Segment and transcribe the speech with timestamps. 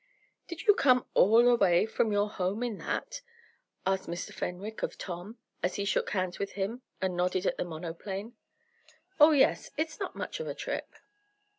[0.47, 3.21] "Did you come all the way from your home in that?"
[3.85, 4.33] asked Mr.
[4.33, 8.33] Fenwick of Tom, as he shook hands with him, and nodded at the monoplane.
[9.19, 9.69] "Oh, yes.
[9.77, 10.95] It's not much of a trip."